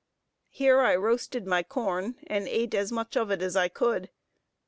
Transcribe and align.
Here 0.49 0.79
I 0.79 0.95
roasted 0.95 1.45
my 1.45 1.61
corn, 1.61 2.15
and 2.25 2.47
ate 2.47 2.73
as 2.73 2.91
much 2.91 3.15
of 3.15 3.29
it 3.29 3.43
as 3.43 3.55
I 3.55 3.67
could. 3.67 4.09